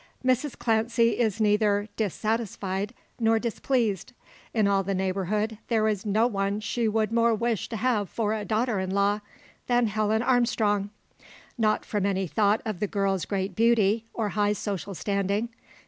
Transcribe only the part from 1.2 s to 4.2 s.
neither dissatisfied nor displeased.